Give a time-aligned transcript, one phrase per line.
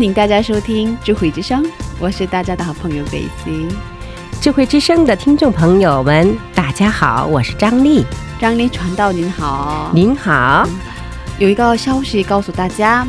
[0.00, 1.62] 欢迎大家收听智慧之声，
[1.98, 3.68] 我是大家的好朋友北西。
[4.40, 8.02] 智慧之声的听众朋友们，大家好，我是张丽。
[8.40, 10.66] 张丽传道您好，您好，
[11.38, 13.06] 有一个消息告诉大家，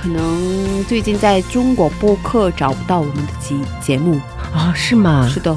[0.00, 4.20] 可能最近在中国播客找不到我们的节节目。
[4.54, 5.28] 哦，是吗？
[5.28, 5.52] 是的，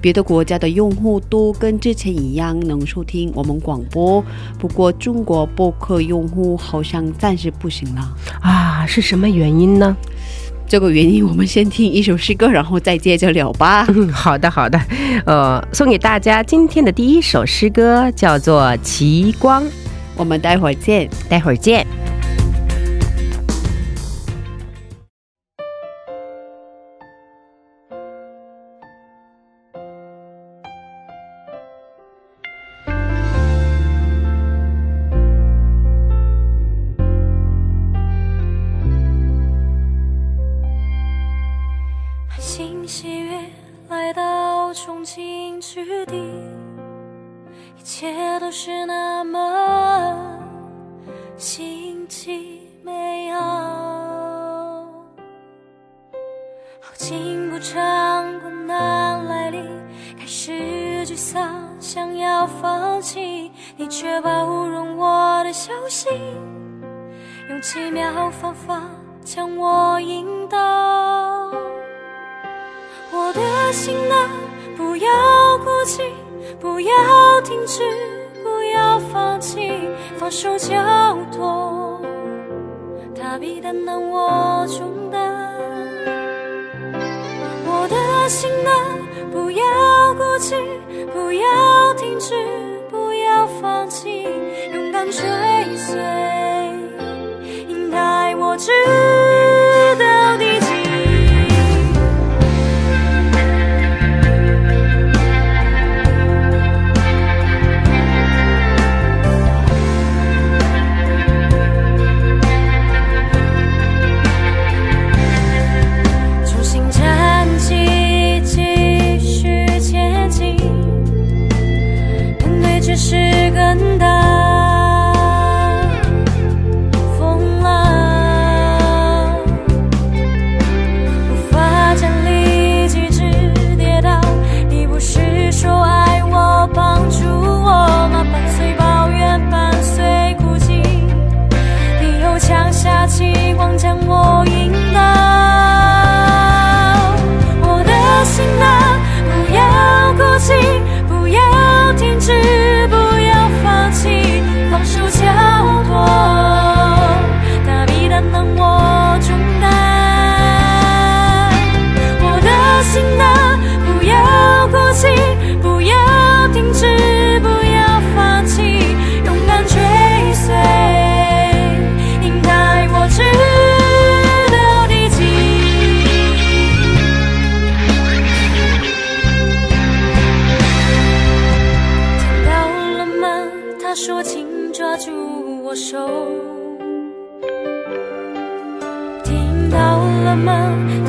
[0.00, 4.24] 别的国家的用户都跟之前一样能收听我们广播，
[4.58, 8.16] 不过中国播客用户好像暂时不行了。
[8.40, 9.96] 啊，是什么原因呢？
[10.68, 13.86] 这个原因，我们先听一首诗歌，然后再接着聊吧。
[13.94, 14.80] 嗯，好的，好的。
[15.24, 19.62] 呃，送给大家今天的第一首诗歌叫做《奇光》，
[20.16, 21.08] 我们待会儿见。
[21.28, 21.86] 待会儿见。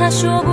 [0.07, 0.46] 他说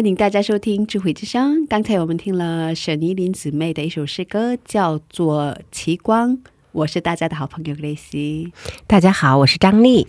[0.00, 1.58] 欢迎大家收听《智慧之声》。
[1.68, 6.38] 刚才我们听了沈妮林姊妹的一首诗歌，叫做《奇光》。
[6.72, 8.50] 我是大家的好朋友 Grace。
[8.86, 10.06] 大家好，我是张丽。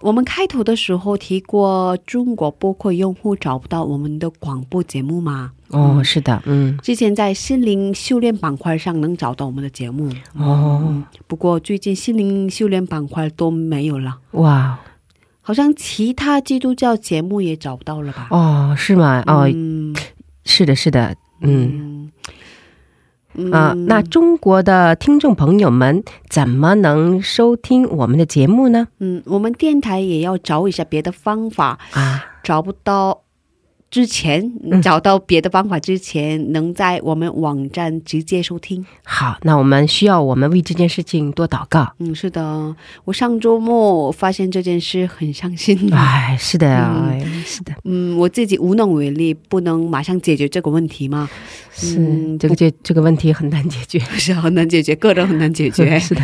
[0.00, 5.52] 我们开头的时候提过，中国播客用户找不到我们的广播节目吗？
[5.68, 14.20] 哦，是的，嗯，之前在心灵修炼板块上能找到我们的节目哦，不过最近心灵修炼板块都没有了。
[14.30, 14.80] 哇，
[15.40, 18.28] 好像其他基督教节目也找不到了吧？
[18.30, 19.22] 哦，是吗？
[19.26, 19.94] 哦，嗯
[20.44, 22.10] 是的，是的，嗯
[23.34, 28.88] 嗯啊、那中国的听众朋友们怎么能收听我们的节目呢？
[28.98, 33.22] 嗯，我们电台也要找一下别的方法，啊，找不到
[33.90, 38.86] 之前，嗯找到别的方法之前，能在我们网站直接收听。
[39.04, 41.92] 好，那我们需要我们为这件事情多祷告。
[41.98, 45.92] 嗯，是的，我上周末发现这件事很伤心。
[45.92, 51.28] 哎，是的，嗯哎是的，嗯，我自己无能为力，不能马上解决这个问题嘛。
[51.72, 53.98] 是、嗯这个这这个问题很难解决。
[54.16, 55.98] 是很难解决，个人很难解决。
[55.98, 56.22] 是的，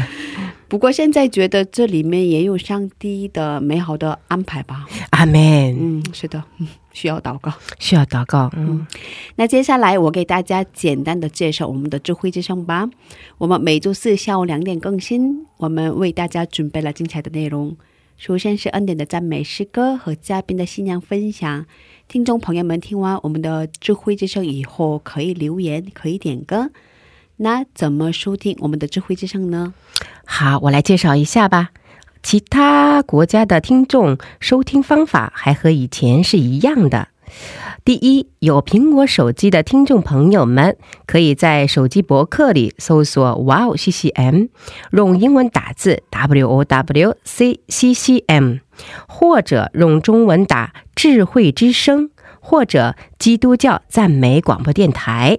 [0.69, 4.87] 不过现在觉得这里面也有上帝的美好的安排吧。
[5.11, 5.37] 阿门。
[5.79, 7.53] 嗯，是的，嗯 需要祷告。
[7.79, 8.51] 需要祷告。
[8.57, 8.87] 嗯，
[9.37, 12.89] 那接下来我给大家简单的介绍我们的智慧之声吧。
[13.39, 17.77] 我们每周四下午两点更新，我们为大家准备了精彩的内容。
[18.17, 21.67] 首先是恩典的赞美诗歌和嘉宾的信仰分享。
[22.09, 26.71] 听众朋友们听完我们的智慧之声以后，可以留言，可以点歌。
[27.39, 29.75] 那怎么收听我们的智慧之声呢？
[30.25, 31.71] 好，我来介绍一下吧。
[32.23, 37.09] 其他国家的听众收听方法还和以前是一样的。
[37.85, 44.49] 第一，有苹果手机的听众朋友们，可以在手机博客里搜索“哇哦 CCM”，
[44.91, 48.57] 用英文打字 “W O W C C C M”，
[49.07, 52.11] 或者用中文打“智慧之声”
[52.41, 55.39] 或者“基督教赞美广播电台”。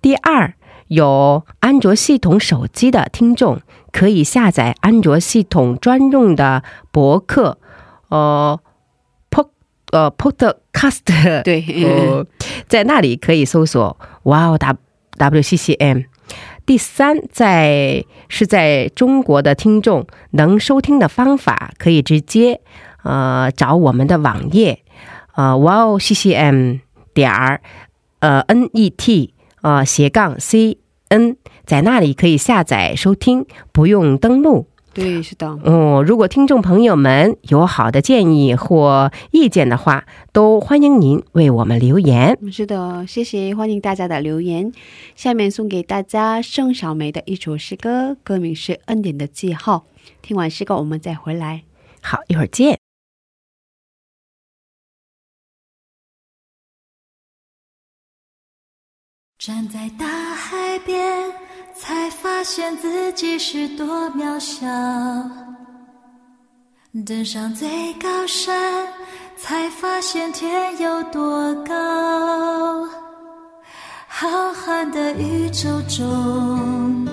[0.00, 0.54] 第二，
[0.88, 3.60] 有安卓系统手机的听众
[3.92, 7.58] 可以下载安卓系统专用的博客，
[8.08, 8.60] 呃
[9.30, 9.48] ，Pod
[9.92, 11.00] 呃 Podcast，
[11.42, 12.26] 对，呃，
[12.68, 14.76] 在那里可以搜索“哇哦 W
[15.18, 16.02] W C C M”。
[16.66, 22.62] 第三，在是在中国的听众能收听的方法，可以直接
[23.02, 24.82] 呃找我们的网页，
[25.34, 26.76] 呃哇哦 C C M
[27.12, 27.60] 点儿
[28.20, 29.33] 呃 N E T
[29.64, 30.76] 呃斜杠 C
[31.08, 34.66] N，在那里可以下载收听，不用登录。
[34.92, 35.58] 对，是的。
[35.64, 42.38] 嗯，如果听众朋友们有好的建议或意见的话，都欢迎您为我们留言。
[42.42, 44.70] 嗯是的，谢谢，欢迎大家的留言。
[45.16, 49.86] 下面送给大家盛小梅的一首诗歌，歌名是《恩典的记号》。
[50.22, 51.62] 听完诗歌，我们再回来。
[52.02, 52.83] 好，一会儿见。
[59.46, 61.30] 站在大海边，
[61.76, 64.64] 才发现自己是多渺小；
[67.04, 68.86] 登上最高山，
[69.36, 72.88] 才发现天有多高。
[74.08, 77.06] 浩瀚的宇宙中，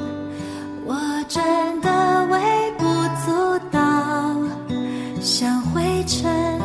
[0.85, 0.95] 我
[1.27, 2.85] 真的微不
[3.25, 4.33] 足道，
[5.21, 6.61] 像灰尘，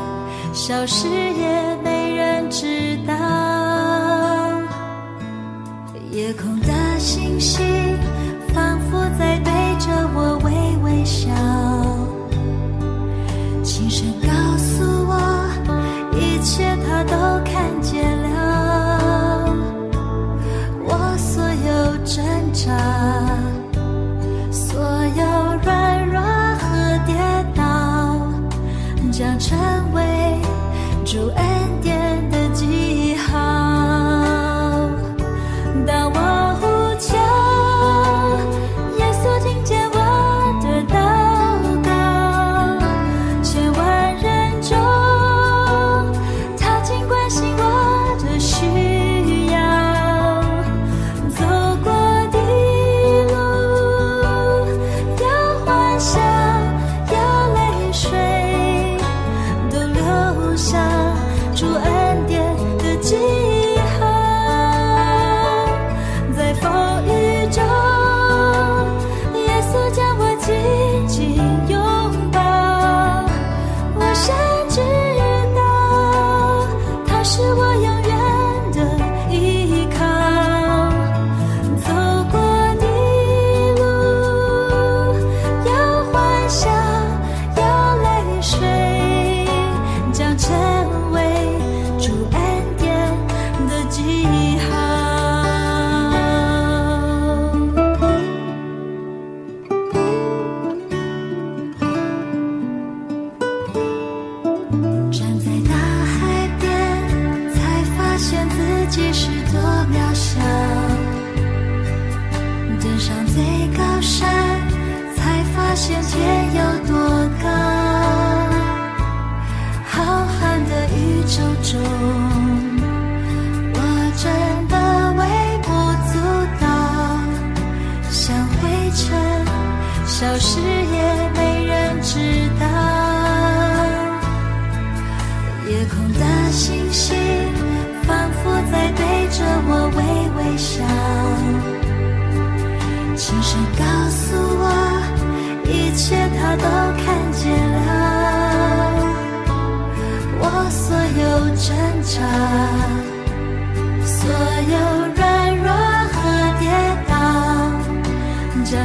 [0.55, 3.26] 消失也没人知道。
[7.39, 7.99] 星星
[8.55, 10.51] 仿佛在对着我微
[10.83, 11.29] 微笑，
[13.63, 14.56] 轻声告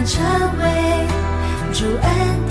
[0.05, 0.23] 成
[0.57, 1.07] 为
[1.73, 2.50] 主恩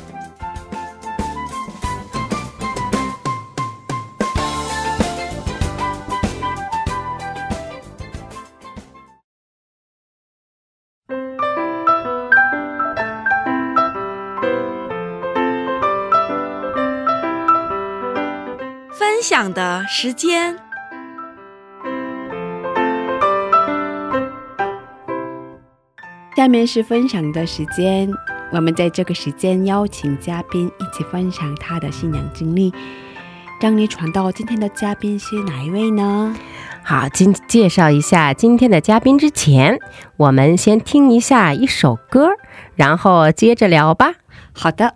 [19.31, 20.57] 分享的时间。
[26.35, 28.11] 下面是分享的时间，
[28.51, 32.73] 我们在这个时间邀请嘉宾一起分享他的信仰经历。
[33.61, 36.35] 让你传到今天的嘉宾是哪一位呢？
[36.83, 39.79] 好，今介绍一下今天的嘉宾之前，
[40.17, 42.31] 我们先听一下一首歌，
[42.75, 44.15] 然后接着聊吧。
[44.51, 44.95] 好的，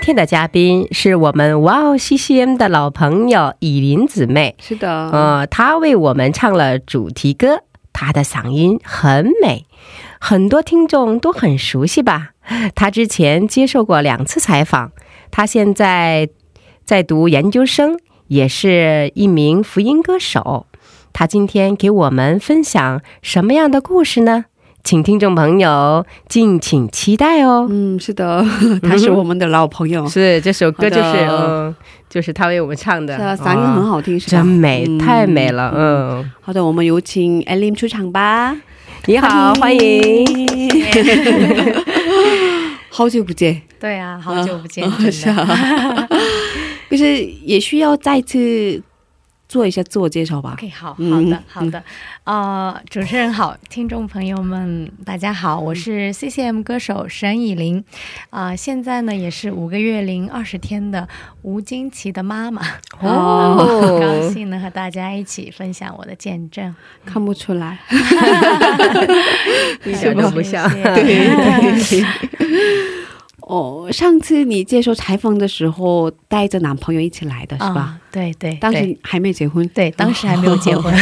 [0.00, 9.66] 天的嘉宾是我们哇哦 CCM 的老朋友以琳姊妹，是的，呃，她为我们唱了主题歌，她的嗓音很美，
[10.18, 12.30] 很多听众都很熟悉吧？
[12.74, 14.92] 她之前接受过两次采访，
[15.30, 16.30] 她现在
[16.84, 20.66] 在读研究生，也是一名福音歌手。
[21.12, 24.46] 她今天给我们分享什么样的故事呢？
[24.82, 27.66] 请听众朋友敬请期待哦。
[27.70, 28.44] 嗯，是的，
[28.82, 31.74] 他是我们的老朋友， 是这首歌就是
[32.08, 34.42] 就是他为我们唱的，是啊，嗓音很好听，是吧？
[34.42, 36.30] 真美，嗯太美了，嗯。
[36.40, 38.56] 好的，我们有请 Elim 出场吧。
[39.06, 40.26] 你好，欢迎。
[42.92, 44.98] 好久不见，对啊，好久不见，啊。
[45.10, 46.08] 是啊，
[46.90, 48.82] 就是也需要再次
[49.50, 50.52] 做一下自我介绍吧。
[50.52, 51.82] OK，好好嗯的好的，
[52.22, 57.84] 呃，主持人好，听众朋友们大家好，我是 CCM 歌手沈以琳，
[58.30, 61.08] 啊、现在呢也是五个月零二十天的
[61.42, 62.62] 吴金奇的妈妈，
[63.00, 63.80] 哦。
[63.80, 66.72] 很高兴能和大家一起分享我的见证，
[67.04, 67.80] 看不出来，
[69.84, 70.70] 一点都不像。
[70.70, 72.20] 对。
[73.50, 77.80] 哦，上次你接受采访的时候带着男朋友一起来的是吧？
[77.80, 80.94] 啊对对，当时还没结婚，对，当时还没有结婚，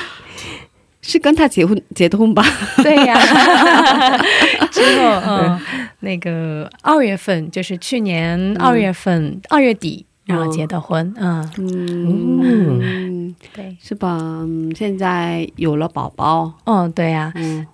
[1.00, 2.44] 是跟他结婚结的婚吧？
[2.82, 3.14] 对呀、
[4.70, 5.60] 之后嗯，
[6.00, 14.18] 那个二月份就是去年二月份二、月底，然后结的婚，嗯，嗯，对，是吧？
[14.20, 17.66] 嗯，现在有了宝宝，嗯，对呀、嗯。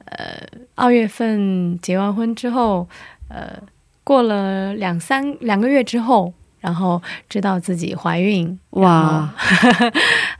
[0.74, 2.88] 二月份结完婚之后，
[3.32, 3.58] 呃，
[4.04, 9.32] 过了两三两个月之后，然后知道自己怀孕，哇，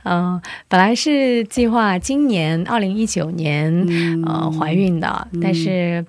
[0.03, 4.23] 嗯、 本来是计划今年二零一九年、嗯。
[4.25, 6.05] 呃怀孕的，但是。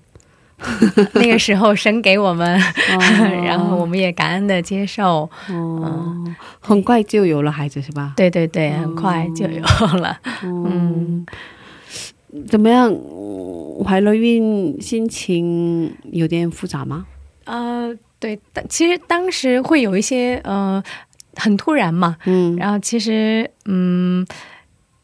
[1.15, 2.59] 那个时候生给我们，
[3.45, 6.25] 然后我们也感恩的接受，哦，
[6.61, 8.15] 很快就有了孩子是吧？
[8.17, 9.61] 对对对，很快就有
[9.99, 10.17] 了。
[10.43, 11.27] 嗯，
[12.49, 12.95] 怎么样？
[13.85, 17.05] 怀了孕心情有点复杂吗？
[17.45, 20.81] 呃，对，但其实当时会有一些呃，
[21.35, 24.25] 很突然嘛，嗯然后其实嗯，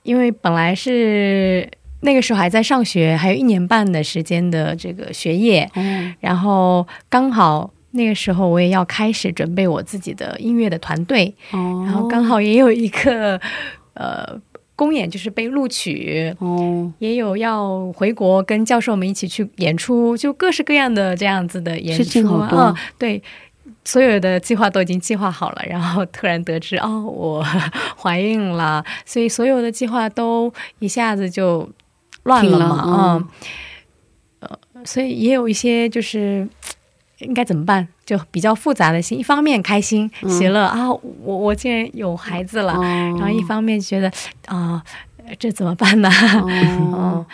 [0.05, 1.69] 因为本来是
[2.03, 13.39] 那个时候还在上学，还有一年半的时间的这个学业，嗯然后刚好那个时候我也要开始准备我自己的音乐的团队，哦然后刚好也有一个
[13.95, 14.41] 呃
[14.81, 16.35] 公演，就是被录取。
[16.39, 23.23] 哦也有要回国跟教授们一起去演出，就各式各样的这样子的演出啊，对，
[23.85, 27.45] 所有的计划都已经计划好了，然后突然得知哦，我
[27.99, 31.69] 怀孕了，所以所有的计划都一下子就
[32.23, 33.29] 乱了嘛，
[34.41, 36.49] 嗯，呃，所以也有一些就是。
[37.21, 37.87] 应该怎么办？
[38.11, 42.83] 就比较复杂的心，一方面开心喜乐、啊，我我竟然有孩子了，哦。
[42.83, 44.09] 然后一方面觉得
[44.47, 44.83] 啊、
[45.25, 46.11] 呃这怎么办呢？
[46.43, 46.45] 哦。
[46.51, 47.27] 嗯，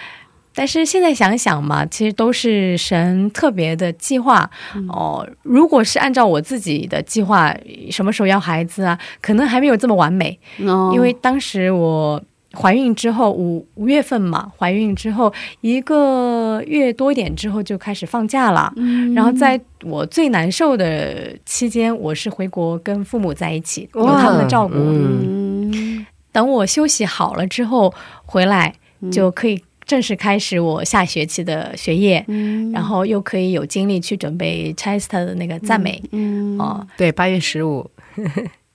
[0.54, 4.50] 但是现在想想嘛，其实都是神特别的计划。
[4.90, 7.56] 哦、如果是按照我自己的计划，
[7.90, 10.90] 什么时候要孩子啊，可能还没有这么完美，哦。
[10.94, 12.22] 因为当时我。
[12.56, 18.72] 怀孕之后五五月份嘛，怀孕之后一个月多一点之后就开始放假了，
[19.14, 24.74] 然后在我最难受的期间，我是回国跟父母在一起，有他们的照顾。
[24.74, 27.92] 嗯，嗯等我休息好了之后
[28.24, 28.74] 回来，
[29.12, 32.72] 就可以正式开始我下学期的学业，嗯。
[32.72, 36.02] 然后又可以有精力去准备 Chester 的那个赞美。
[36.12, 36.58] 嗯。
[36.58, 37.90] 哦，对，八月十五。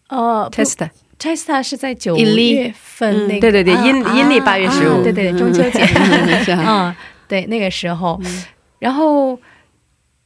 [0.07, 0.63] 呃不
[1.21, 5.79] ，test，，Chester 是在九月份那个，对对对，啊阴阴历八月十五，啊对对对，中秋节，
[6.53, 6.95] 啊 嗯，
[7.27, 8.19] 对，那个时候，
[8.79, 9.39] 然后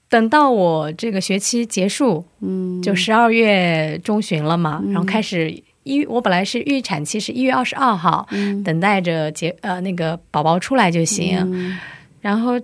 [0.10, 2.82] 等到我这个学期结束，嗯。
[2.82, 8.64] 就十二月中旬了嘛，然后开始一，我本来是预产期是一月二十二号，嗯。
[8.64, 11.38] 等待着结呃那个宝宝出来就行。
[11.52, 11.78] 嗯。
[12.22, 12.60] 然后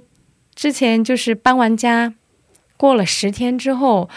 [0.55, 2.13] 之前就是搬完家，
[2.77, 4.09] 过了十天之后，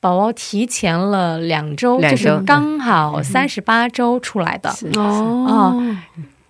[0.00, 4.74] 宝宝提前了两周，两周就是刚好三十八周出来的。
[4.94, 5.96] 嗯哦。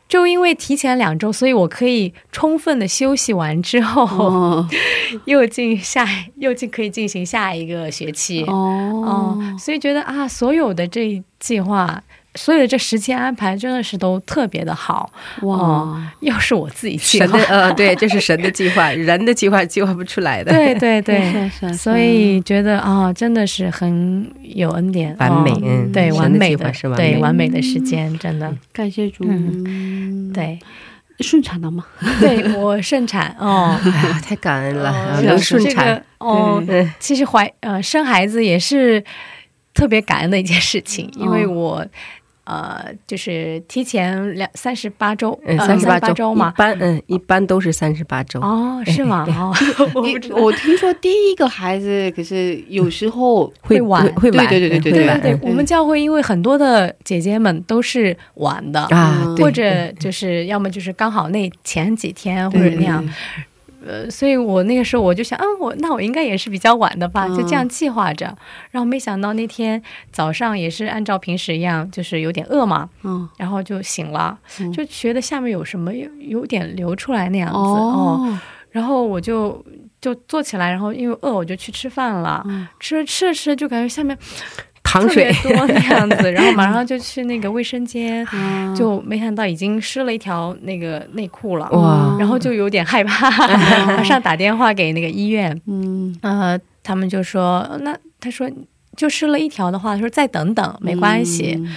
[0.09, 4.69] 就因为提前两周，所以我可以充分的休息完之后，哦。
[5.27, 8.43] 又进下又进可以进行下一个学期。
[8.45, 8.55] 哦。
[9.07, 12.03] 哦，所以觉得啊，所有的这一计划，
[12.43, 15.13] 所有的这时间安排真的是都特别的好。
[15.43, 15.57] 哇。
[15.59, 17.27] 哦，要是我自己计划。
[17.27, 20.51] 神的，呃，对，这是神的计划， 人的计划计划不出来的。
[20.51, 21.67] 对对对，是啊 是。
[21.67, 27.19] 啊所以觉得啊，真的是很有恩典，完美哦嗯对，完美的，是完美。
[27.19, 30.59] 完美的时间，真的，感谢主，嗯对，
[31.21, 31.85] 顺产了吗？
[32.21, 35.85] 对我顺产哦，哎呀，太感恩了，哦能顺产。
[35.95, 36.03] 个。
[36.19, 36.91] 哦，嗯。
[36.99, 39.05] 其实怀呃生孩子也是
[39.75, 41.87] 特别感恩的一件事情，因为我。
[42.51, 46.59] 呃，就是提前两三十八周，三十八38周嘛一。
[46.59, 48.41] 般嗯，一般都是三十八周。
[48.41, 49.25] 哦，是吗？
[49.29, 49.55] 哦，
[49.95, 50.41] 我。
[50.43, 63.05] 我听说第一个孩子，可是有时候会晚会晚，对对对对对对对，我们教会因为很多的姐姐们都是晚的，啊，或者就是要么就是刚好那前几天或者那样，
[63.87, 67.37] 呃，所以我那个时候我就想，嗯，我那我应该也是比较晚的吧，嗯。
[67.37, 68.27] 就这样计划着。
[68.71, 73.29] 然后没想到那天早上也是按照平时一样，就是有点饿嘛，嗯。
[73.37, 74.73] 然后就醒了，嗯。
[74.73, 78.21] 就觉得下面有什么有有点流出来那样子哦。
[78.21, 78.39] 哦，
[78.71, 79.65] 然后我就
[80.01, 82.67] 就坐起来，然后因为饿我就去吃饭了，嗯。
[82.79, 84.17] 吃着吃着吃着就感觉下面
[84.91, 88.75] 糖特别水多那样子， 然后马上就去那个卫生间，啊。
[88.77, 92.17] 就没想到已经湿了一条那个内裤了，哇。
[92.19, 93.31] 然后就有点害怕，
[93.87, 96.17] 马上打电话给那个医院，嗯。
[96.23, 98.51] 呃，他们就说，那他说
[98.97, 101.55] 就湿了一条的话，他说再等等没关系。
[101.57, 101.77] 嗯。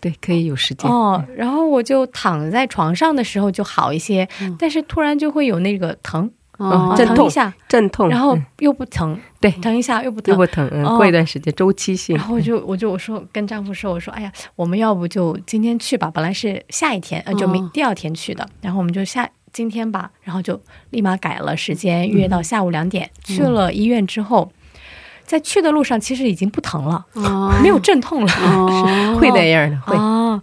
[0.00, 0.90] 对，可以有时间。
[0.90, 4.56] 哦，然后我就躺在床上的时候就好一些，嗯。
[4.58, 8.44] 但是突然就会有那个疼，哦阵痛疼一下，阵痛，然后嗯。
[8.60, 9.50] 又不疼，对。
[9.50, 10.96] 疼一下又不疼，又不疼，嗯，哦。
[10.96, 12.16] 过一段时间周期性。
[12.16, 12.24] 然。
[12.24, 17.70] 后我就我就我说跟丈夫说，我说哎呀，我们要不就今天去吧，本来是下一天，呃，就明哦。
[17.72, 23.10] 第二天去的，然后我们就下今天吧，然后就立马改了时间，约到下午两点。
[23.24, 24.50] 去了医院之后，
[25.26, 27.52] 在去的路上其实已经不疼了，哦。
[27.60, 28.32] 没有阵痛了。
[28.32, 29.16] 哦。
[29.20, 29.96] 会那样的，会。
[29.96, 30.40] 哦，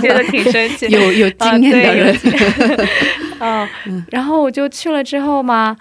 [0.00, 0.98] 觉得挺神奇的。
[0.98, 1.72] 有有经验。
[1.72, 2.18] 的人，
[3.38, 3.68] 哦，
[4.10, 5.76] 然后我就去了之后嘛，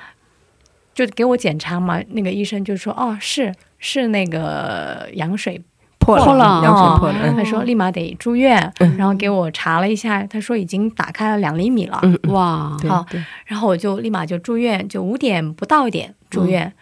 [0.93, 5.61] 就给我检查嘛，那个医生就说，哦，是是那个羊水
[5.99, 6.61] 破了，破了。
[6.63, 8.97] 羊哦水破了，嗯他说立马得住院，嗯。
[8.97, 13.05] 然后给我查了一下，他说已经打开了两厘米了，哇，好，
[13.45, 16.73] 然后我就立马就住院，就五点不到一点住院，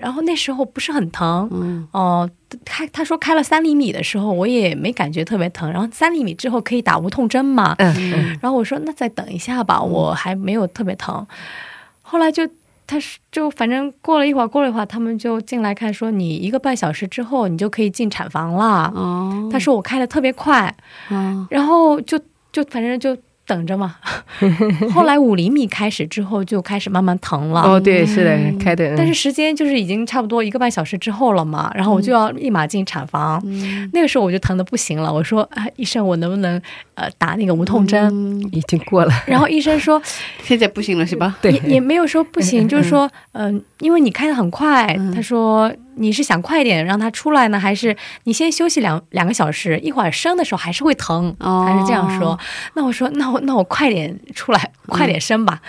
[0.00, 1.86] 然后那时候不是很疼，嗯。
[1.92, 2.28] 哦、
[2.64, 7.94] 开他说开了三厘米的时候，我也没感觉特别疼，然后三厘米之后可以打无痛针嘛，嗯。
[7.96, 11.26] 嗯，然后我说那再等一下吧，我还没有特别疼。
[12.02, 12.48] 后来就
[12.86, 18.92] 他是就反正过了一会儿，过了一会儿，他们就进来看说你一个半小时之后你就可以进产房了。
[18.96, 20.74] 哦，他说我开的特别快，
[21.10, 22.18] 哦然后就
[22.50, 23.16] 就反正就
[23.50, 23.96] 等着嘛。
[24.94, 27.60] 后来五厘米开始之后就开始慢慢疼了。
[27.62, 33.42] 哦，对，是的，开的，嗯但是时间就是已经差不多一个半小时之后了嘛，然后我就要立马进产房。
[33.92, 36.60] 那个时候我就疼的不行了，我说：“啊，医生，我能不能
[36.94, 40.00] 呃打那个无痛针？”嗯已经过了， 然后医生说
[40.44, 41.36] 现在不行了是吧？
[41.42, 52.38] 对也也没有说不行，就是说，嗯、因为你开的很快，嗯他说你是想快点让他出来呢，还是你先休息两两个小时，一会儿生的时候还是会疼，哦他是这样说。
[52.74, 55.60] 那我说，那我那我快点出来，快点生吧。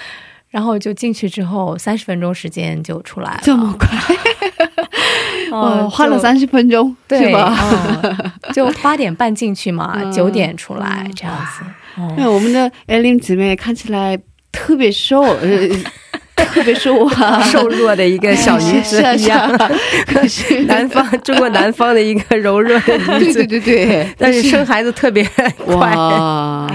[0.50, 3.88] 然后就进去之后，三十分钟时间就出来了，这么快，
[5.52, 7.58] 哦，花了三十分钟对吧？
[8.04, 11.64] 嗯 就八点半进去嘛，嗯九点出来这样子。
[11.96, 14.20] 哦因为我们的艾琳姊妹看起来
[14.52, 15.70] 特别瘦，呃，
[16.54, 17.10] 特别是我，
[17.44, 19.72] 瘦弱的一个小女子 一样，是啊，
[20.08, 25.24] 可是 南方中国南方的一个柔弱的女对对子，对对，但是生孩子特别
[25.66, 25.90] 快。
[25.92, 26.68] 啊。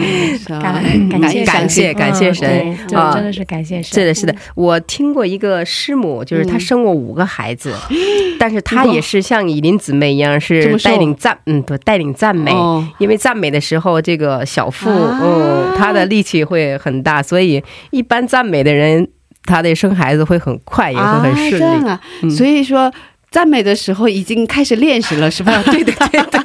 [0.49, 2.77] 感感谢感谢感谢神。
[2.95, 3.95] 啊真的是感谢神。
[3.95, 6.61] 是的，是的，我听过一个师母，就是她嗯。
[6.61, 7.73] 生过五个孩子，
[8.41, 12.51] 但是她也是像以琳姊妹一样，是带领赞，嗯，不带领赞美。
[12.51, 12.87] 哦。
[12.99, 15.21] 因为赞美的时候，这个小腹，啊。
[15.23, 19.09] 嗯，她的力气会很大，所以一般赞美的人，
[19.47, 21.59] 她的生孩子会很快，也会很啊，顺利。
[21.59, 22.93] 这样啊，嗯所以说。
[23.29, 25.53] 赞美的时候已经开始练习了，是吧？
[25.67, 26.41] 对 对对对。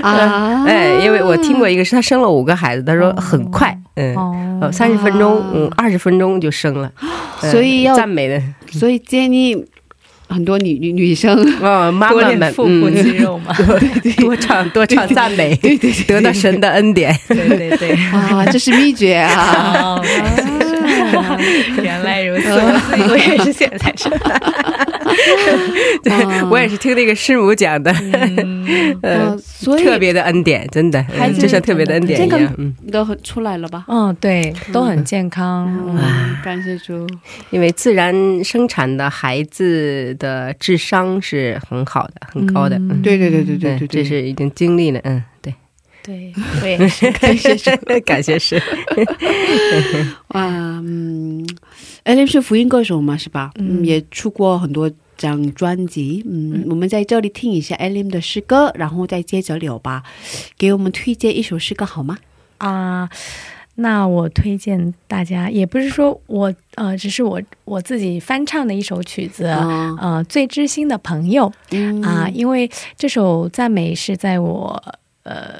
[0.00, 6.90] 啊， 哎，因为我听过一个是他生了五个孩子，他说很快，嗯，三十分钟，嗯，二十分钟就生了，
[7.42, 8.40] 嗯所以要赞美的，
[8.70, 9.54] 所以建议
[10.28, 13.54] 很多女女女生，哦，妈多妈们，练腹部嗯，肌肉嘛。
[14.20, 17.18] 多唱多唱赞美， 对对得到神的恩典。
[17.28, 17.90] 对对对。
[18.12, 20.00] 啊，这是秘诀啊！
[21.16, 21.38] 哦，
[21.82, 24.08] 原来如此， 我以为是现在是。
[26.02, 33.84] 对我也是听那个师母讲的，呃呃，所以特别的恩典，真的，孩子嗯就像特别的恩典一，样嗯，都很出来了吧？
[33.88, 35.68] 嗯，对，都很健康。
[36.44, 37.06] 感谢主。
[37.50, 45.22] 因为自然生产的孩子的智商是很好的，很高的，对对对对对对，这是已经经历了，嗯，
[46.08, 47.70] 对，对，我也是感谢主。
[48.06, 48.56] 感谢师，
[50.32, 50.42] 哇，
[50.82, 51.46] 嗯
[52.04, 53.50] a l 是福音歌手嘛，是吧？
[53.56, 56.24] 嗯，嗯也出过很多张专辑。
[56.26, 60.02] 嗯，我们在这里听一下 a l 的诗歌，然后再接着聊吧。
[60.56, 62.16] 给我们推荐一首诗歌好吗？
[62.56, 63.08] 啊，
[63.76, 74.82] 那我推荐大家，也不是说我呃，只是我我自己翻唱的一首曲子，啊，呃，最知心的朋友嗯啊，因为这首赞美是在我
[75.24, 75.54] 呃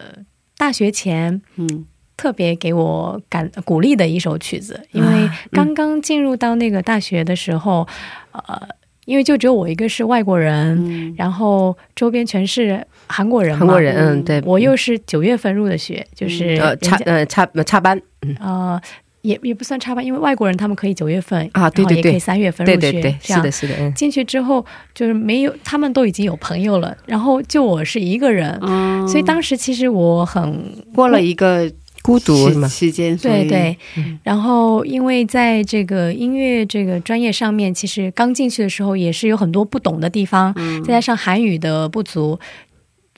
[0.59, 1.41] 大学前。
[1.57, 1.87] 嗯。
[2.21, 7.87] 特别给我感鼓励的一首曲子，因为啊刚刚进入到那个大学的时候，
[8.33, 8.61] 呃，
[9.05, 11.15] 因为就只有我一个是外国人，嗯。
[11.17, 18.03] 然后周边全是韩国人嘛，韩国人，嗯，对，我又是九月份入的学，就是呃人家插呃插呃插班，
[18.41, 18.81] 呃，
[19.29, 24.65] 也也不算差吧，因为外国人他们可以九月份啊对对对也可以三月份入学，对对对，是的，是的，嗯，进去之后
[24.95, 31.71] 就是没有，他们都已经有朋友了，然后就我是一个人，嗯所以当时其实我很过了一个
[32.03, 32.67] 孤独是吗？
[32.69, 33.77] 时间，对对，
[34.23, 42.39] 然后因为在这个音乐这个专业上面，其实刚进去的时候也是有很多不懂的地方，嗯再加上韩语的不足。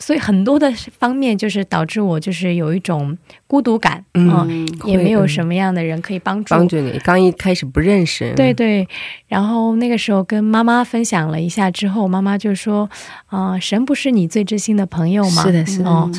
[0.01, 6.55] 所以很多的方面就是导致我就是有一种孤独感，嗯，嗯也没有什么样的人可以帮助。
[6.55, 6.99] 帮助你。
[7.05, 8.89] 刚一开始不认识，对对，
[9.29, 12.89] 然后那个时候跟妈妈分享了一下之后，妈妈就说
[13.29, 16.11] ：“啊、神不是你最知心的朋友吗？”是的，是的，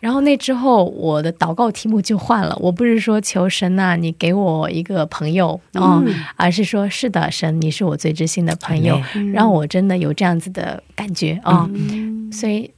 [0.00, 6.04] 然后那之后，我的祷告题目就换了，我不是说求神呐、你给我一个朋友哦，
[6.36, 9.00] 而是说是的，神，你是我最知心的朋友，
[9.32, 11.70] 让我真的有这样子的感觉哦。
[12.30, 12.70] 所以，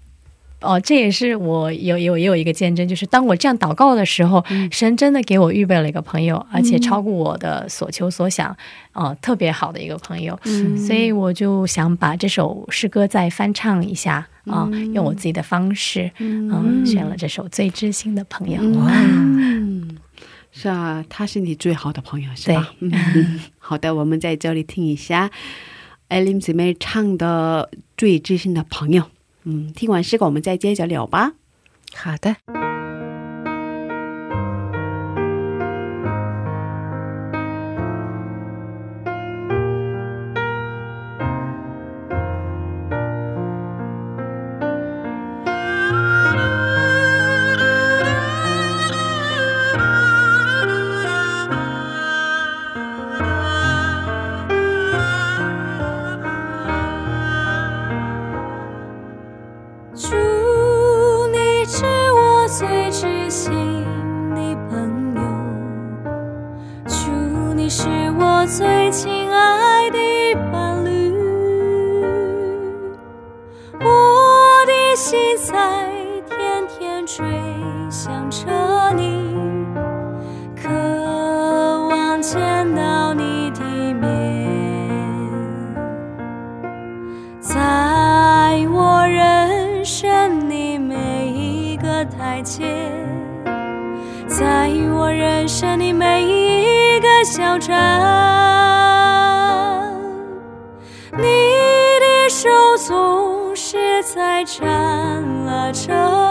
[0.61, 8.55] 哦，这也是我有有也有一个见证，就是当我这样祷告的时候，神真的给我预备了一个朋友，而且超过我的所求所想，
[8.92, 10.38] 哦、特别好的一个朋友。
[10.77, 18.61] 所以我就想把这首诗歌再翻唱一下啊、用我自己的方式，嗯，选了这首《最知心的朋友》。
[18.88, 19.96] 嗯，
[20.53, 22.73] 是啊，他是你最好的朋友，是吧？
[22.81, 25.31] 嗯， 好的，我们在这里听一下
[26.09, 29.03] 艾琳姊妹唱的《最知心的朋友》。
[29.44, 31.33] 嗯，听完诗歌，我们再接着聊吧。
[31.94, 32.69] 好的。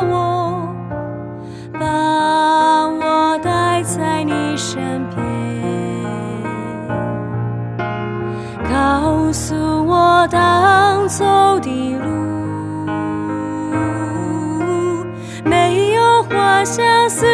[0.02, 0.68] 我，
[1.74, 5.20] 把我带在你身边。
[8.72, 11.26] 告诉我当走
[11.60, 12.10] 的路，
[15.44, 17.26] 没有花香似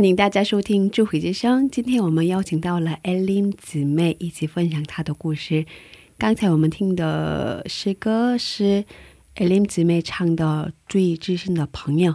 [0.00, 1.66] 欢迎大家收听《智慧之声》。
[1.68, 5.66] 今天我们邀请到了艾琳姊妹一起分享她的故事。
[6.16, 8.82] 刚才我们听的诗歌是
[9.34, 12.12] 艾琳姊妹唱的《最知心的朋友》。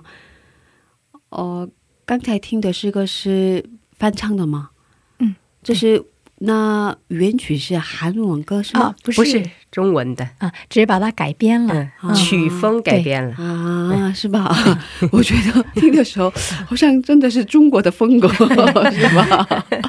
[1.29, 1.69] 呃，
[2.07, 4.71] 刚才听的诗歌是翻唱的吗？
[5.19, 6.03] 嗯，这是
[6.39, 8.85] 那原曲是韩文歌是吗？
[8.85, 11.85] 啊，不是不是中文的，啊，只是把它改编了。
[12.01, 13.35] 嗯，曲风改编了。
[13.35, 14.55] 啊，是吧？
[15.11, 16.31] 我觉得听的时候
[16.65, 18.29] 好像真的是中国的风格，
[18.89, 19.45] 是吧？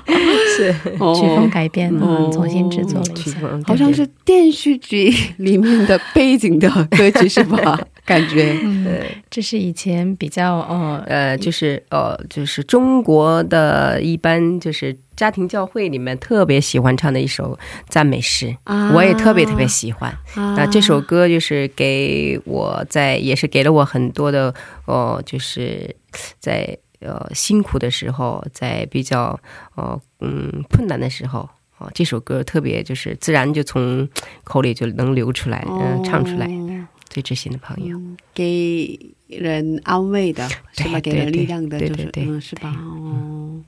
[0.57, 3.23] 是哦曲风改编，哦嗯，重新制作了一下。
[3.23, 7.79] 曲风，好像是电视剧里面的背景的歌曲，是吧？
[8.05, 17.59] 感觉嗯，这是以前比较呃呃，就是呃，就是中国的一般就是家庭教会里面特别喜欢唱的一首
[17.89, 20.11] 赞美诗，啊我也特别特别喜欢。
[20.35, 24.55] 啊那这首歌就是给我在，也是给了我很多的
[24.85, 25.97] 哦、就是
[26.39, 29.39] 在呃辛苦的时候，在比较
[29.75, 31.49] 呃嗯困难的时候。
[31.79, 34.09] 哦，这首歌特别就是自然就从
[34.45, 36.47] 口里就能流出来，嗯、唱出来。
[36.47, 37.99] 哦最知心的朋友，
[38.35, 38.99] 给
[39.29, 41.01] 人安慰的，是吧？
[41.01, 42.75] 对给人力量的，对就是对对嗯，是吧？
[42.79, 43.63] 哦，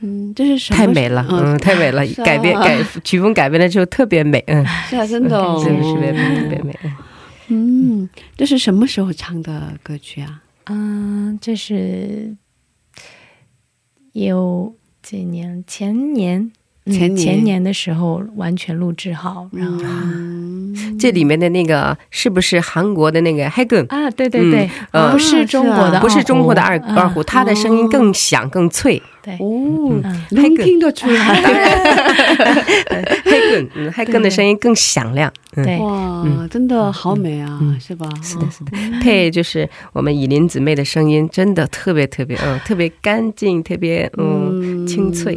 [0.00, 0.78] 嗯，这是什么？
[0.78, 6.78] 太美了，嗯，太美了，啊改编改曲风改编了之后特别美，嗯，是啊，真的哦，真的是特别美，特别美。
[7.48, 10.42] 嗯，这是什么时候唱的歌曲啊？
[10.66, 12.34] 嗯，这是
[14.12, 16.42] 有几年前年。
[16.42, 16.52] 嗯
[16.88, 29.02] 前年前年的时候完全录制好，然后、嗯，这里面的那个是不是韩国的那个 h a g e n 啊，对对对，嗯不是中国的不是中国的二啊二胡，他的声音更响更脆。
[29.26, 30.22] 对，哦，嗯。
[30.30, 31.40] 能听得出来。
[32.88, 35.32] e a g e n 的声音更响亮。
[35.80, 38.08] 哇，真的好美啊，嗯是吧？
[38.22, 38.70] 是的，是的，
[39.02, 45.36] 配就是我们以琳姊妹的声音，真的特别特别，嗯， 特别干净，特别嗯清脆。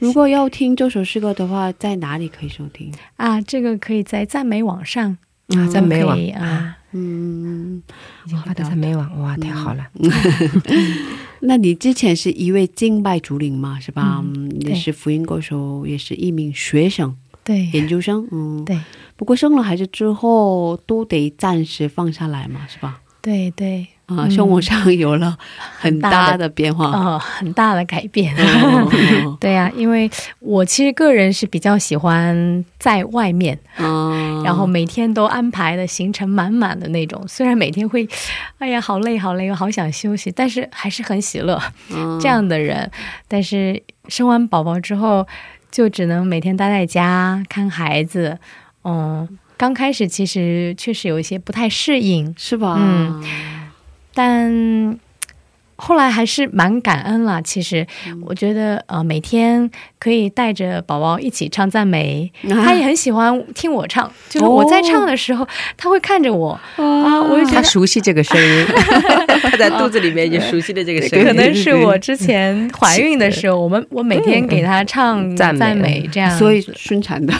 [0.00, 2.92] 如果要听这首诗歌的话，在哪里可以收听？
[3.16, 5.16] 啊，这个可以在赞美网上
[5.54, 7.82] 啊，赞美网啊，嗯，
[8.24, 9.86] 已经发到在美网，哇，太好了。
[11.40, 14.24] 那你之前是一位敬拜主领嘛，是吧？
[14.60, 17.14] 也是福音歌手，也是一名学生、
[17.44, 18.26] 对研究生。
[18.30, 18.78] 嗯，对
[19.16, 23.00] 不过生了孩子之后，都得暂时放下来嘛，是吧？
[23.20, 25.36] 对对，啊，嗯生活上有了
[25.78, 26.86] 很大的变化。
[26.86, 28.34] 哦，很大的改变。
[28.36, 30.08] 哦 对呀、因为
[30.40, 37.22] 我其实个人是比较喜欢在外面，哦然后每天都安排的行程满满的那种。
[37.26, 38.08] 虽然每天会，
[38.58, 41.60] 哎呀，好累好累，我好想休息，但是还是很喜乐。
[41.90, 42.88] 嗯这样的人，
[43.28, 45.26] 但是生完宝宝之后，
[45.70, 48.38] 就只能每天待在家看孩子。
[48.84, 52.76] 嗯，刚开始其实确实有一些不太适应，是吧？
[52.78, 53.20] 嗯
[54.16, 54.98] 但
[55.76, 57.40] 后来还是蛮感恩啦。
[57.40, 57.86] 其实
[58.24, 64.10] 我觉得呃，每天可以带着宝宝一起唱赞美，他也很喜欢听我唱。
[64.28, 65.46] 就是我在唱的时候，
[65.76, 68.66] 他会看着我啊，我就觉他熟悉这个声音，
[69.42, 71.24] 他在肚子里面就熟悉了这个声音。
[71.26, 77.34] 可能是我之前怀孕的时候，我们我每天给他唱赞美赞美，这样，所以顺产的，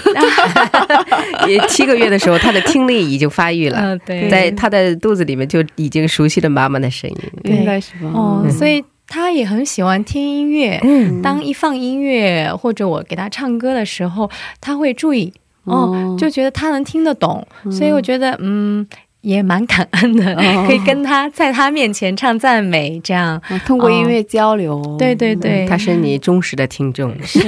[1.48, 7.16] 也七个月的时候，他的听力已经发育了，嗯，对，在他的肚子里面就已经熟悉了妈妈的声音。
[7.42, 8.10] 对应该是吧？
[8.12, 10.80] 哦，所以他也很喜欢听音乐。
[10.82, 15.32] 嗯，当一放音乐或者我给他唱歌的时候，他会注意
[15.64, 18.86] 哦，哦就觉得他能听得懂，所以我觉得嗯。
[19.26, 23.42] 也蛮感恩的，哦可以跟他在他面前唱赞美，这样。
[23.48, 27.12] 啊通过音乐交流，对对对，他是你忠实的听众。
[27.26, 27.40] 是，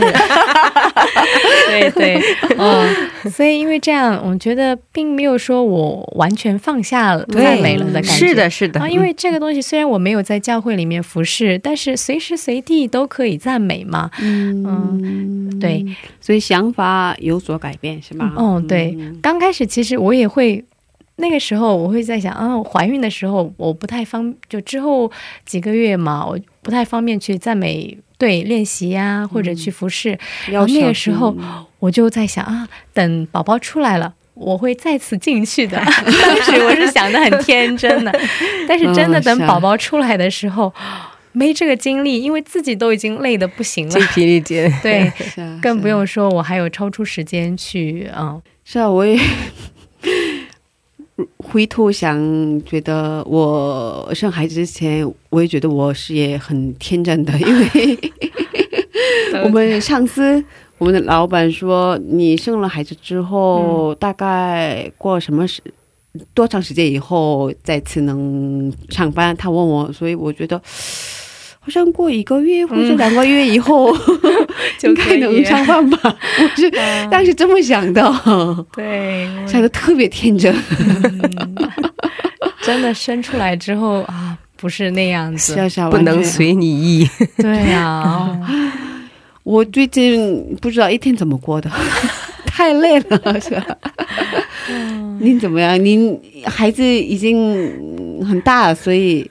[1.68, 2.20] 对对，
[2.58, 8.08] 嗯，所以因为这样，我觉得并没有说我完全放下了赞美了的感觉。
[8.08, 14.10] 是的，是的，啊，因为这个东西虽然我没有在教会里面服侍，但是随时随地都可以赞美嘛。
[14.20, 15.86] 嗯，对，
[16.20, 18.32] 所以想法有所改变是吧？
[18.34, 20.64] 哦，对，刚开始其实我也会。
[21.18, 25.10] 那个时候我会在想，啊，我怀孕的时候我不太方，就之后
[25.44, 30.18] 几个月嘛，我不太方便去赞美队练习呀、或者去服侍。
[30.46, 31.36] 然后那个时候
[31.78, 34.14] 我就在想啊，等宝宝出来了。
[34.34, 35.76] 我会再次进去的。
[35.82, 38.20] 当时我是想的很天真的，
[38.68, 40.72] 但是真的等宝宝出来的时候，
[41.32, 44.00] 没这个精力，因为自己都已经累的不行了精。
[44.06, 44.72] 疲力竭。
[44.80, 45.12] 对，
[45.60, 49.18] 更不用说我还有抽出时间去，嗯，是啊，我也
[51.38, 52.18] 回头想，
[52.64, 57.98] 觉得我生孩子之前，我也觉得我是也很天真的，因为
[59.44, 60.44] 我们上司。
[60.78, 65.60] 我们的老板说，你生了孩子之后，大概过什么时
[66.32, 69.36] 多长时间以后再次能上班？
[69.36, 70.62] 他问我，所以我觉得
[71.60, 73.94] 好像过一个月或者两个月以后、
[74.78, 75.98] 就应该能上班吧。
[76.02, 76.70] 我是
[77.10, 78.02] 当时这么想的，
[78.74, 80.54] 对，想的特别天真。
[82.62, 87.08] 真的生出来之后啊，不是那样子，是啊是啊，不能随你意。
[87.38, 88.38] 对呀、
[89.42, 91.70] 我最近不知道一天怎么过的，
[92.46, 93.64] 太累了，是吧？
[95.20, 95.82] 您怎么样？
[95.82, 99.28] 您孩子已经很大了，所以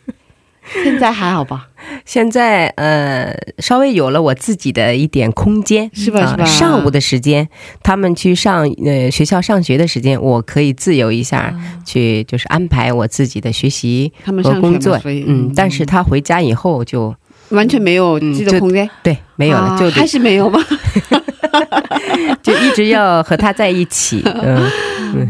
[0.84, 1.68] 现在还好吧？
[2.06, 6.22] 现在呃，稍微有了我自己的一点空间，是吧？
[6.22, 6.46] 啊是吧？
[6.46, 7.48] 上午的时间，
[7.84, 11.54] 他们去上呃学校上学的时间，我可以自由一下，
[11.86, 14.12] 去就是安排我自己的学习
[14.44, 15.00] 和工作。
[15.06, 17.14] 嗯，但是他回家以后就
[17.50, 20.60] 完全没有自己的空间，对没有了，就还是没有吗？
[22.44, 24.70] 就一直要和他在一起， 嗯，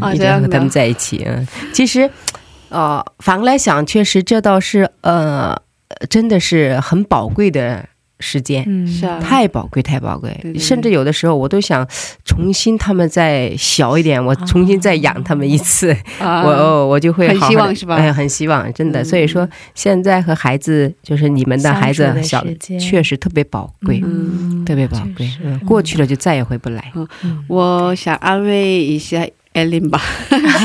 [0.00, 2.08] 嗯一直要和他们在一起，嗯，其实，
[2.68, 5.56] 呃，反过来想，确实这倒是呃，
[6.08, 7.84] 真的是很宝贵的
[8.20, 8.64] 时间。
[8.66, 10.30] 嗯，是啊，太宝贵，太宝贵。
[10.42, 10.58] 对对，对。
[10.60, 11.86] 甚至有的时候我都想
[12.24, 16.42] 重新他们再小一点，我重新再养他们一次，啊。
[16.46, 17.94] 我哦我就会很好好地希望是吧？
[17.96, 19.02] 哎，很希望，真的。
[19.02, 19.04] 嗯。
[19.04, 22.78] 所以说，现在和孩子，就是你们的孩子小时，间。
[22.78, 24.64] 确实特别宝贵，嗯。
[24.64, 25.30] 特别宝贵。
[25.44, 26.92] 嗯，过去了就再也回不来。
[27.46, 30.00] 我想安慰一下艾琳吧。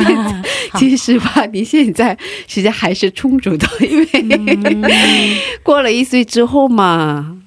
[0.78, 2.18] 其实吧，你现在
[2.48, 4.84] 时间还是充足的， 因为、嗯
[5.62, 7.38] 过了一岁之后嘛，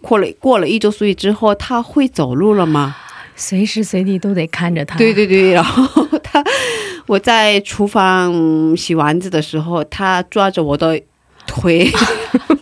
[0.00, 2.94] 过了过了一周岁之后，他会走路了吗？
[3.34, 4.96] 随时随地都得看着他。
[4.98, 6.42] 对对对，然后他
[7.06, 11.00] 我在厨房洗丸子的时候，他抓着我的
[11.48, 11.90] 腿，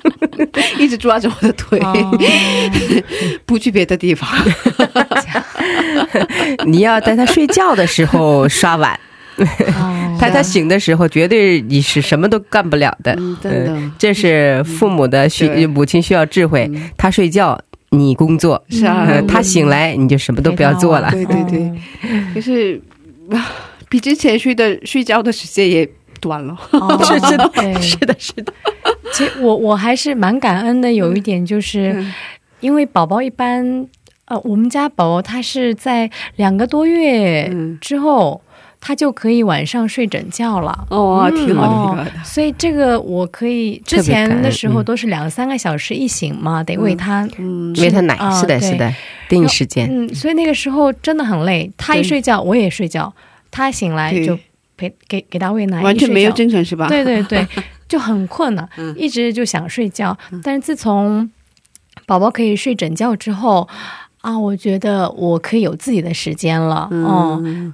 [0.79, 2.19] 一直抓着我的腿，哦。
[3.45, 4.31] 不去别的地方。
[6.67, 8.99] 你要在他睡觉的时候刷碗，
[9.37, 10.17] 哦。
[10.19, 13.13] 在他醒的时候，绝对你是什么都干不了的。
[13.19, 16.71] 嗯，真的、嗯这是父母的需母亲需要智慧。
[16.73, 16.91] 嗯。
[16.97, 17.61] 他睡觉，
[17.91, 21.11] 你工作；是啊，呃他醒来，你就什么都不要做了。
[21.11, 21.73] 对对对，
[22.35, 22.81] 就是
[23.31, 23.53] 啊
[23.89, 25.89] 比之前睡的睡觉的时间也
[26.21, 26.57] 短了。
[26.73, 27.51] 哦 是是的，
[27.81, 28.53] 是的，是的。
[29.13, 32.13] 其实我我还是蛮感恩的，有一点就是，嗯
[32.61, 33.87] 因为宝宝一般，
[34.25, 38.41] 呃，我们家宝宝他是在两个多月嗯之后，
[38.81, 40.87] 他就可以晚上睡整觉了。
[40.91, 42.11] 哦，挺好的，哦挺好的。
[42.25, 48.93] 所以这个我可以，之前的时候嗯都是两三个小时一醒嘛，得喂他，嗯，喂他奶，啊是的，是的，
[49.29, 49.87] 定时间。
[49.91, 51.71] 嗯，所以那个时候真的很累。
[51.77, 53.13] 他一睡觉，我也睡觉；
[53.51, 54.37] 他醒来就
[54.77, 56.89] 陪给给他喂奶，完全没有精神是吧？
[56.89, 57.47] 对对对，
[57.89, 60.17] 就很困了，嗯一直就想睡觉。
[60.43, 61.31] 但是自从
[62.07, 63.69] 宝宝可以睡整觉之后，
[64.21, 66.89] 啊，我觉得我可以有自己的时间了。
[66.91, 67.73] 哦，嗯，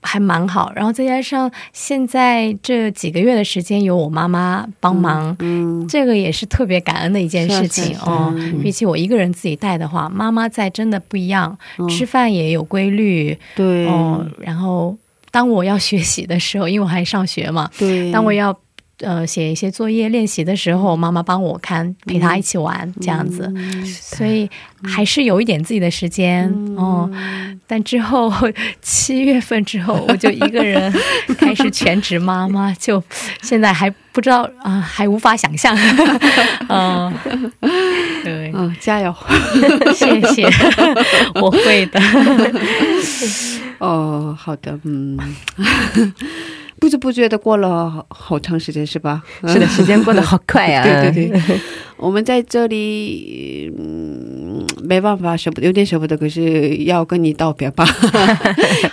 [0.00, 0.72] 还蛮好。
[0.74, 8.32] 然后再加上现在这几个月的时间有我妈妈帮忙，嗯，这个也是特别感恩的一件事情哦。
[8.36, 11.56] 嗯比起我一个人自己带的话，妈妈在真的不一样，
[11.90, 14.24] 吃饭也有规律对，哦。
[14.40, 14.96] 然后
[15.38, 18.52] 当我要学习的时候，因为我还上学嘛，对，当我要
[19.00, 23.52] 呃写一些作业练习的时候，妈妈帮我看，陪她一起玩、这样子，
[23.84, 24.48] 所以
[24.82, 27.10] 还是有一点自己的时间、哦。
[27.66, 28.32] 但之后
[28.80, 30.92] 七月份之后，我就一个人
[31.38, 33.02] 开始全职妈妈，就
[33.42, 35.76] 现在还不知道啊、还无法想象。
[36.68, 37.12] 嗯、
[38.24, 39.14] 对，嗯，加油。
[39.94, 40.48] 谢谢，
[41.34, 42.00] 我会的。
[43.78, 45.16] 哦，好的，嗯，
[46.80, 49.22] 不知不觉的过了好好长时间，是吧？
[49.46, 50.82] 是的，时间过得好快啊！
[50.82, 51.60] 对 对对，
[51.98, 57.84] 我们在这里，嗯，没办法舍不得，有点舍不得，可是要跟你道别吧。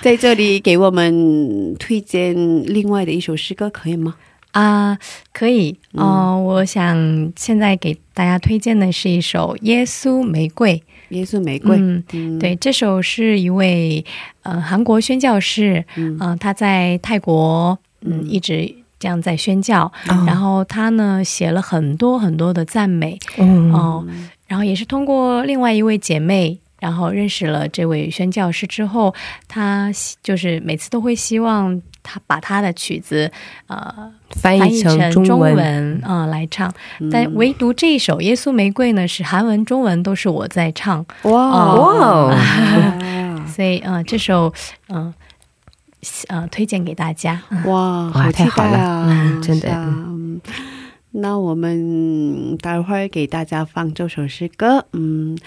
[0.01, 4.15] 在这里给我们推荐另外的一首诗歌，可以吗？
[4.51, 4.97] 啊、
[5.33, 10.81] 可以哦、我想现在给大家推荐的是一首《耶稣玫瑰》。
[11.09, 14.03] 耶稣玫瑰，嗯，嗯，对，这首是一位
[14.43, 19.91] 呃韩国宣教士，嗯、他在泰国嗯一直这样在宣教，
[20.25, 23.71] 然后他呢写了很多很多的赞美嗯。
[23.73, 24.05] 哦、
[24.47, 26.59] 然后也是通过另外一位姐妹。
[26.77, 29.15] 然后认识了这位宣教师之后，
[29.47, 33.31] 他希就是每次都会希望他把他的曲子，
[33.65, 36.71] 呃，翻译成中成中文，啊、呃来唱，
[37.11, 42.37] 但唯独这一首《耶稣玫瑰》呢，是韩文、中文都是我在唱，哇哇哦！
[43.47, 44.53] 所以呃，这首
[44.89, 45.13] 嗯
[46.27, 47.41] 呃推荐给大家。
[47.65, 49.05] 哇，哇好期太好了待啊！
[49.09, 49.91] 嗯真的
[51.11, 55.37] 那我们待会儿给大家放这首诗歌，嗯。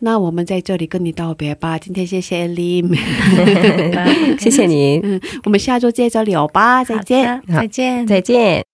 [0.00, 1.78] 那我们在这里跟你道别吧。
[1.78, 2.96] 今天谢谢 Lim，
[4.40, 7.42] 谢谢你，嗯，我们下周接着聊吧，再见。
[7.46, 8.69] 再见，再见。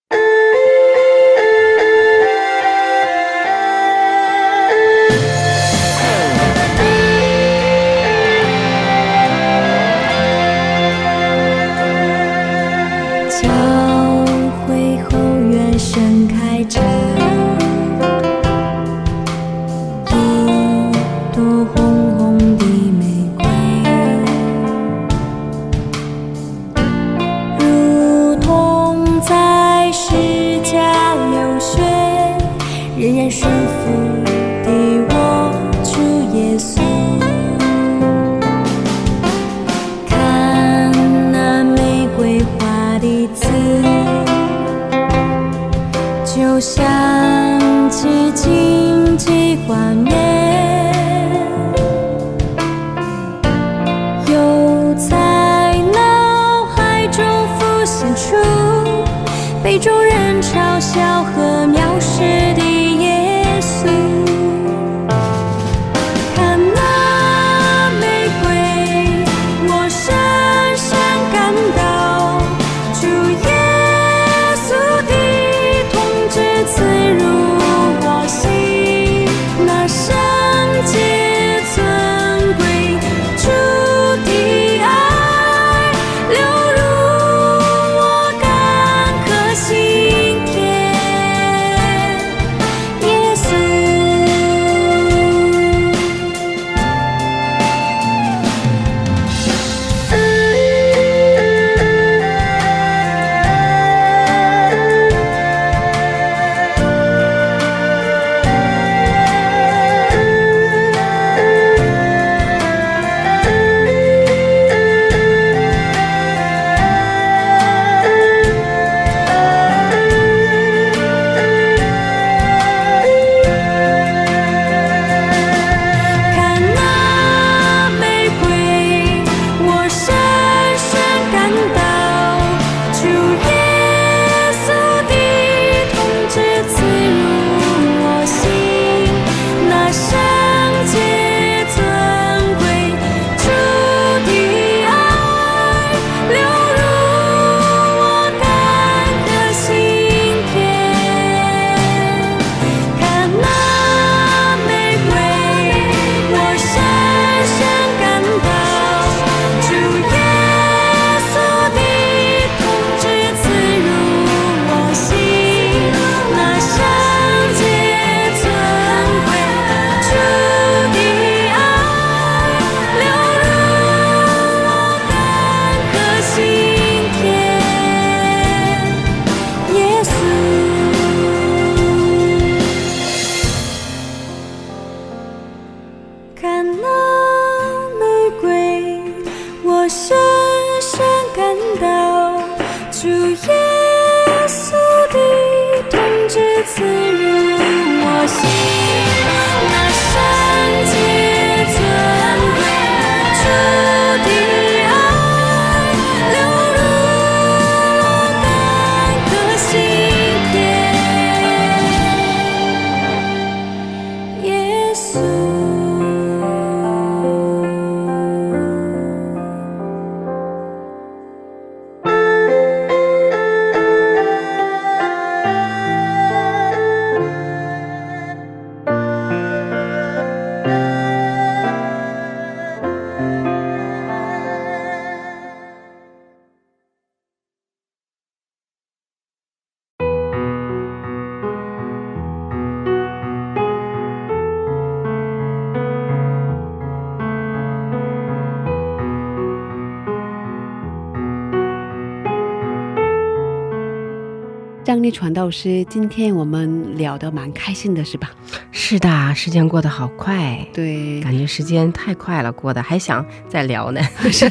[255.16, 258.32] 传道师，今天我们聊得蛮开心的，是吧？
[258.70, 264.00] 是的，时间过得好快，对，感觉时间太快了，过得还想再聊呢。
[264.30, 264.44] 是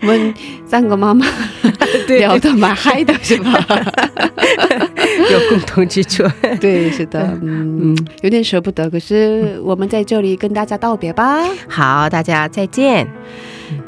[0.00, 0.32] 我们
[0.64, 1.26] 三个妈妈
[2.06, 3.52] 聊得蛮嗨的，是吧？
[5.32, 6.22] 有共同之处。
[6.60, 11.40] 对，是的，嗯，有点舍不得，可是我们在这里跟大家道别吧。
[11.68, 13.04] 好，大家再见。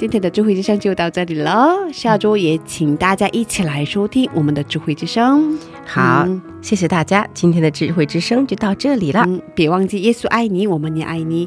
[0.00, 5.58] 今天的智慧之声就到这里了，下周也请大家一起来收听我们的智慧之声。
[5.84, 9.22] 好，嗯谢谢大家，今天的智慧之声就到这里了。
[9.26, 11.46] 嗯，别忘记耶稣爱你，我们也爱你。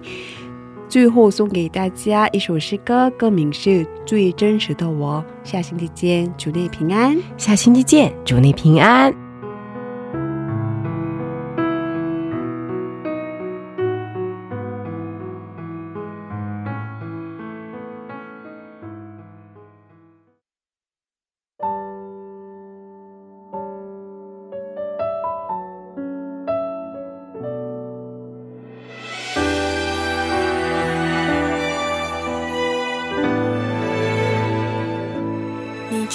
[0.87, 3.69] 最后送给大家一首诗歌，歌名是
[4.05, 5.25] 《最真实的我》。
[5.49, 7.17] 下星期见，主内平安。
[7.37, 9.32] 下星期见，祝你平安。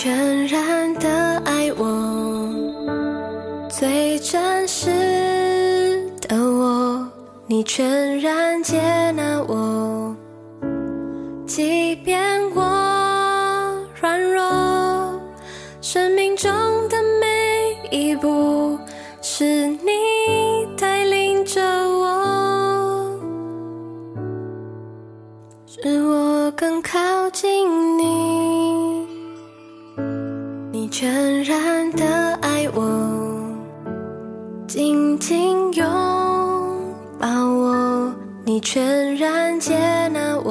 [0.00, 1.08] 全然的
[1.44, 2.48] 爱我，
[3.68, 7.04] 最真实的我，
[7.48, 10.14] 你全然接纳我，
[11.48, 12.62] 即便我
[14.00, 15.20] 软弱，
[15.80, 16.48] 生命中
[16.88, 18.78] 的每一步
[19.20, 19.88] 是你
[20.76, 23.20] 带领着我，
[25.66, 27.97] 使我更靠近你。
[31.00, 33.54] 全然的爱我，
[34.66, 35.86] 紧紧拥
[37.20, 38.12] 抱我，
[38.44, 39.78] 你全然接
[40.08, 40.50] 纳我，